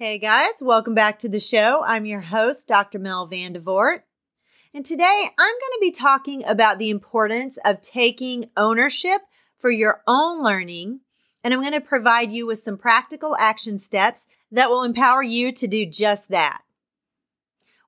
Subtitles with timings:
[0.00, 1.84] Hey guys, welcome back to the show.
[1.84, 2.98] I'm your host, Dr.
[2.98, 4.00] Mel Vandevort.
[4.72, 9.20] And today I'm going to be talking about the importance of taking ownership
[9.58, 11.00] for your own learning.
[11.44, 15.52] And I'm going to provide you with some practical action steps that will empower you
[15.52, 16.62] to do just that.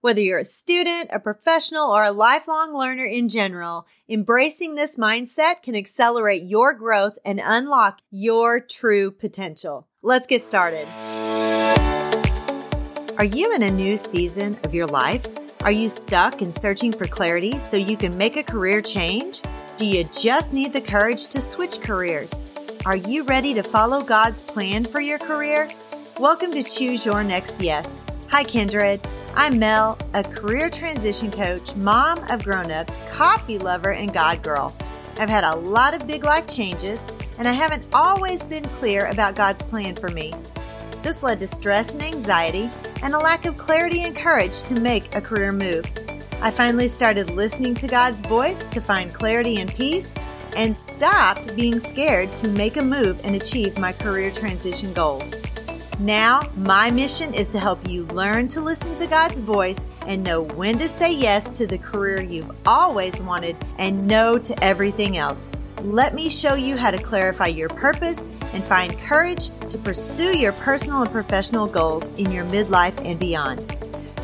[0.03, 5.63] Whether you're a student, a professional, or a lifelong learner in general, embracing this mindset
[5.63, 9.89] can accelerate your growth and unlock your true potential.
[10.03, 10.87] Let's get started.
[13.19, 15.27] Are you in a new season of your life?
[15.65, 19.43] Are you stuck and searching for clarity so you can make a career change?
[19.77, 22.43] Do you just need the courage to switch careers?
[22.87, 25.71] Are you ready to follow God's plan for your career?
[26.19, 28.03] Welcome to Choose Your Next Yes.
[28.31, 29.07] Hi, Kindred.
[29.35, 34.75] I'm Mel, a career transition coach, mom of grown-ups, coffee lover, and God girl.
[35.19, 37.05] I've had a lot of big life changes,
[37.39, 40.33] and I haven't always been clear about God's plan for me.
[41.03, 42.71] This led to stress and anxiety
[43.03, 45.85] and a lack of clarity and courage to make a career move.
[46.41, 50.15] I finally started listening to God's voice to find clarity and peace
[50.57, 55.41] and stopped being scared to make a move and achieve my career transition goals.
[55.99, 60.43] Now, my mission is to help you learn to listen to God's voice and know
[60.43, 65.51] when to say yes to the career you've always wanted and no to everything else.
[65.83, 70.53] Let me show you how to clarify your purpose and find courage to pursue your
[70.53, 73.61] personal and professional goals in your midlife and beyond.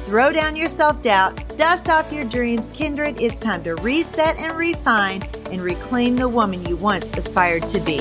[0.04, 3.20] Throw down your self doubt, dust off your dreams, kindred.
[3.20, 7.98] It's time to reset and refine and reclaim the woman you once aspired to be.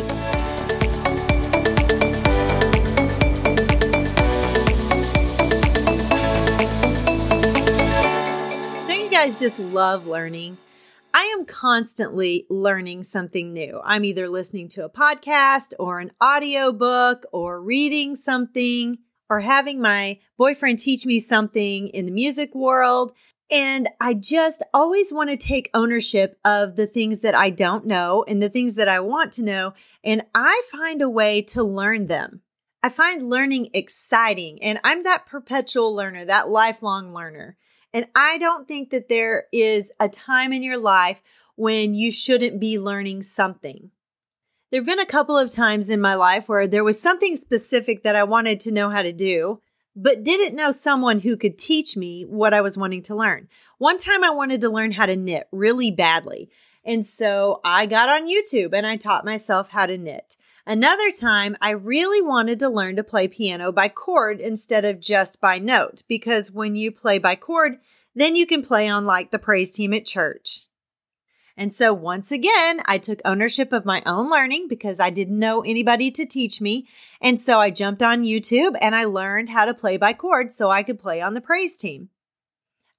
[8.87, 10.57] Don't you guys just love learning?
[11.17, 13.81] I am constantly learning something new.
[13.83, 19.81] I'm either listening to a podcast or an audio book or reading something or having
[19.81, 23.13] my boyfriend teach me something in the music world.
[23.49, 28.23] And I just always want to take ownership of the things that I don't know
[28.27, 29.73] and the things that I want to know.
[30.03, 32.41] And I find a way to learn them.
[32.83, 37.57] I find learning exciting and I'm that perpetual learner, that lifelong learner.
[37.93, 41.21] And I don't think that there is a time in your life
[41.55, 43.91] when you shouldn't be learning something.
[44.69, 48.03] There have been a couple of times in my life where there was something specific
[48.03, 49.61] that I wanted to know how to do,
[49.95, 53.47] but didn't know someone who could teach me what I was wanting to learn.
[53.77, 56.49] One time I wanted to learn how to knit really badly.
[56.83, 60.37] And so I got on YouTube and I taught myself how to knit.
[60.67, 65.39] Another time, I really wanted to learn to play piano by chord instead of just
[65.39, 67.77] by note, because when you play by chord,
[68.13, 70.65] then you can play on like the praise team at church.
[71.55, 75.61] And so once again, I took ownership of my own learning because I didn't know
[75.61, 76.85] anybody to teach me.
[77.21, 80.69] And so I jumped on YouTube and I learned how to play by chord so
[80.69, 82.09] I could play on the praise team.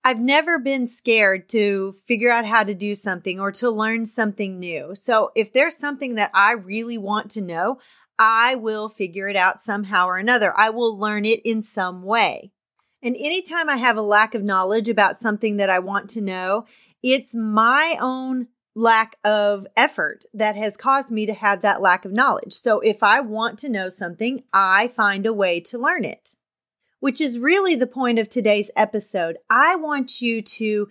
[0.08, 4.58] I've never been scared to figure out how to do something or to learn something
[4.58, 4.94] new.
[4.94, 7.78] So if there's something that I really want to know,
[8.18, 10.58] I will figure it out somehow or another.
[10.58, 12.52] I will learn it in some way.
[13.02, 16.64] And anytime I have a lack of knowledge about something that I want to know,
[17.02, 22.12] it's my own lack of effort that has caused me to have that lack of
[22.12, 22.54] knowledge.
[22.54, 26.34] So if I want to know something, I find a way to learn it
[27.00, 29.38] which is really the point of today's episode.
[29.48, 30.88] I want you to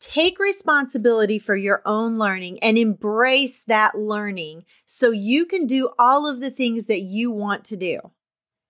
[0.00, 6.26] take responsibility for your own learning and embrace that learning so you can do all
[6.26, 8.00] of the things that you want to do.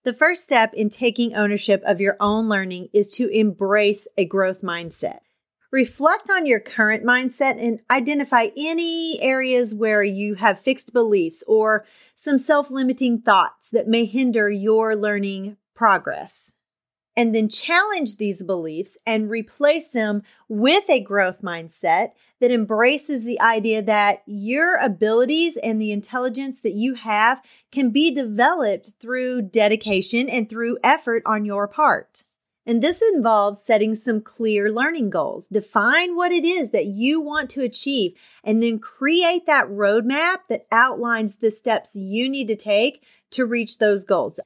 [0.05, 4.61] The first step in taking ownership of your own learning is to embrace a growth
[4.61, 5.21] mindset.
[5.73, 11.85] Reflect on your current mindset and identify any areas where you have fixed beliefs or
[12.15, 16.53] some self limiting thoughts that may hinder your learning progress
[17.17, 22.11] and then challenge these beliefs and replace them with a growth mindset
[22.41, 28.13] that embraces the idea that your abilities and the intelligence that you have can be
[28.13, 32.25] developed through dedication and through effort on your part.
[32.67, 35.49] And this involves setting some clear learning goals.
[35.49, 40.67] Define what it is that you want to achieve and then create that roadmap that
[40.73, 44.41] outlines the steps you need to take to reach those goals.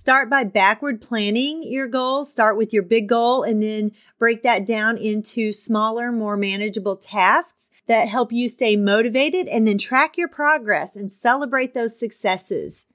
[0.00, 2.32] Start by backward planning your goals.
[2.32, 7.68] Start with your big goal and then break that down into smaller, more manageable tasks
[7.86, 12.86] that help you stay motivated and then track your progress and celebrate those successes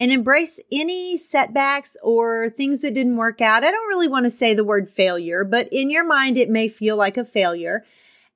[0.00, 3.62] and embrace any setbacks or things that didn't work out.
[3.62, 6.68] I don't really want to say the word failure, but in your mind, it may
[6.68, 7.84] feel like a failure.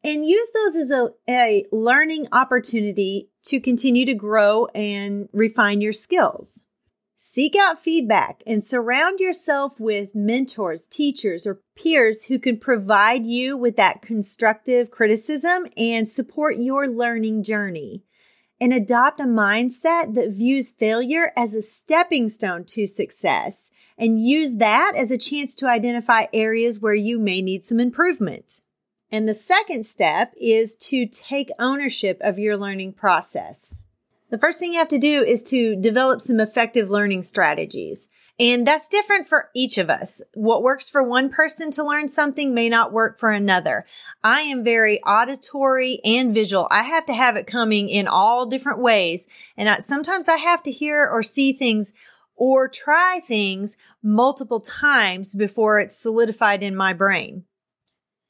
[0.04, 5.94] And use those as a, a learning opportunity to continue to grow and refine your
[5.94, 6.60] skills.
[7.22, 13.58] Seek out feedback and surround yourself with mentors, teachers, or peers who can provide you
[13.58, 18.04] with that constructive criticism and support your learning journey.
[18.58, 24.54] And adopt a mindset that views failure as a stepping stone to success and use
[24.54, 28.62] that as a chance to identify areas where you may need some improvement.
[29.12, 33.76] And the second step is to take ownership of your learning process.
[34.30, 38.08] The first thing you have to do is to develop some effective learning strategies.
[38.38, 40.22] And that's different for each of us.
[40.34, 43.84] What works for one person to learn something may not work for another.
[44.24, 46.66] I am very auditory and visual.
[46.70, 49.26] I have to have it coming in all different ways.
[49.58, 51.92] And I, sometimes I have to hear or see things
[52.34, 57.44] or try things multiple times before it's solidified in my brain.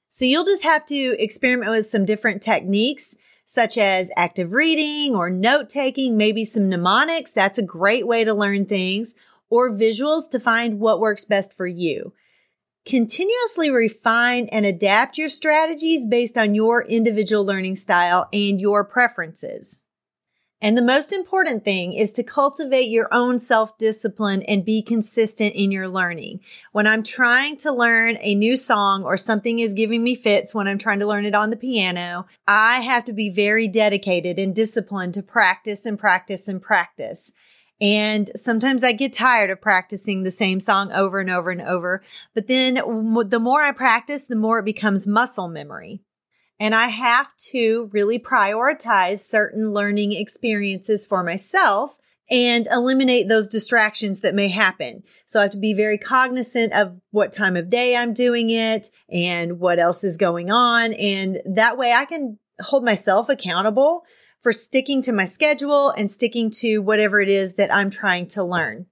[0.09, 3.15] So you'll just have to experiment with some different techniques
[3.53, 7.33] such as active reading or note taking, maybe some mnemonics.
[7.33, 9.17] That's a great way to learn things
[9.49, 12.13] or visuals to find what works best for you.
[12.87, 19.81] Continuously refine and adapt your strategies based on your individual learning style and your preferences.
[20.63, 25.55] And the most important thing is to cultivate your own self discipline and be consistent
[25.55, 26.41] in your learning.
[26.73, 30.69] When I'm trying to learn a new song or something is giving me fits when
[30.69, 34.55] I'm trying to learn it on the piano, I have to be very dedicated and
[34.55, 37.33] disciplined to practice and practice and practice.
[37.81, 42.03] And sometimes I get tired of practicing the same song over and over and over.
[42.35, 46.03] But then the more I practice, the more it becomes muscle memory.
[46.61, 51.97] And I have to really prioritize certain learning experiences for myself
[52.31, 55.03] and eliminate those distractions that may happen.
[55.27, 58.89] So I have to be very cognizant of what time of day I'm doing it
[59.11, 60.93] and what else is going on.
[60.93, 64.05] And that way I can hold myself accountable
[64.43, 68.45] for sticking to my schedule and sticking to whatever it is that I'm trying to
[68.45, 68.87] learn.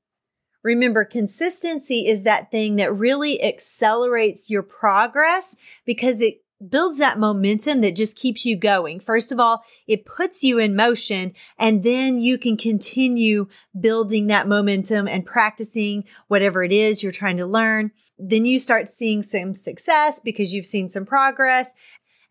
[0.64, 5.54] Remember, consistency is that thing that really accelerates your progress
[5.86, 9.00] because it builds that momentum that just keeps you going.
[9.00, 13.46] First of all, it puts you in motion and then you can continue
[13.78, 17.92] building that momentum and practicing whatever it is you're trying to learn.
[18.18, 21.72] Then you start seeing some success because you've seen some progress.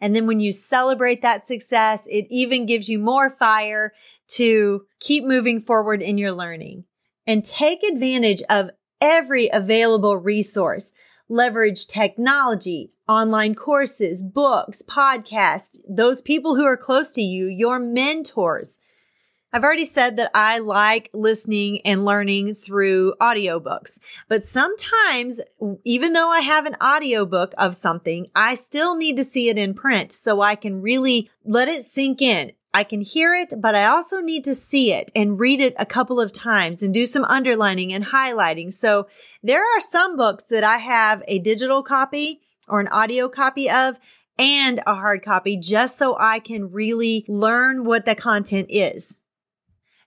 [0.01, 3.93] And then when you celebrate that success, it even gives you more fire
[4.29, 6.83] to keep moving forward in your learning
[7.25, 8.69] and take advantage of
[8.99, 10.93] every available resource
[11.29, 18.79] leverage technology, online courses, books, podcasts, those people who are close to you, your mentors.
[19.53, 23.97] I've already said that I like listening and learning through audiobooks,
[24.27, 25.39] but sometimes,
[25.85, 29.73] even though I have an audiobook of something, I still need to see it in
[29.73, 32.51] print so I can really let it sink in.
[32.73, 35.85] I can hear it, but I also need to see it and read it a
[35.85, 38.71] couple of times and do some underlining and highlighting.
[38.71, 39.07] So
[39.41, 43.97] there are some books that I have a digital copy or an audio copy of
[44.37, 49.17] and a hard copy just so I can really learn what the content is.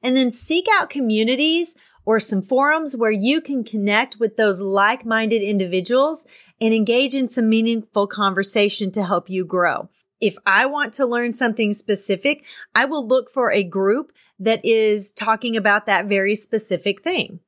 [0.03, 1.75] And then seek out communities
[2.05, 6.27] or some forums where you can connect with those like-minded individuals
[6.61, 9.89] and engage in some meaningful conversation to help you grow
[10.21, 12.45] if I want to learn something specific,
[12.75, 17.41] I will look for a group that is talking about that very specific thing.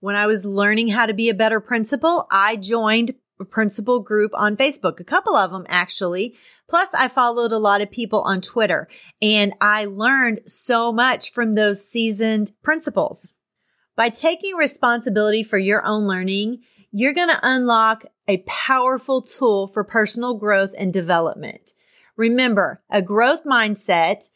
[0.00, 4.32] When I was learning how to be a better principal, I joined a principal group
[4.34, 6.36] on Facebook, a couple of them actually.
[6.68, 8.88] Plus, I followed a lot of people on Twitter
[9.20, 13.32] and I learned so much from those seasoned principals.
[13.96, 16.60] By taking responsibility for your own learning,
[16.92, 21.72] you're going to unlock a powerful tool for personal growth and development.
[22.20, 24.28] Remember, a growth mindset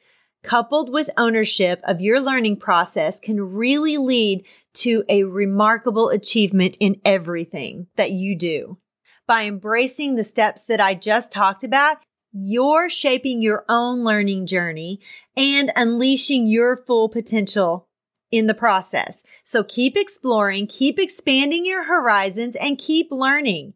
[0.42, 6.98] coupled with ownership of your learning process can really lead to a remarkable achievement in
[7.04, 8.78] everything that you do.
[9.26, 11.98] By embracing the steps that I just talked about,
[12.32, 15.00] you're shaping your own learning journey
[15.36, 17.86] and unleashing your full potential
[18.30, 19.24] in the process.
[19.42, 23.74] So keep exploring, keep expanding your horizons and keep learning.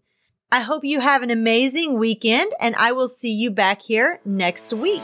[0.51, 4.73] I hope you have an amazing weekend and I will see you back here next
[4.73, 5.03] week.